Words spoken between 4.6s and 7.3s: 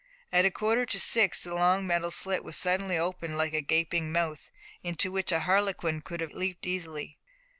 into which a harlequin could have leaped easily.